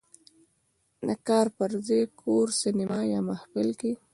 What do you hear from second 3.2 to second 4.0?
محفل" کې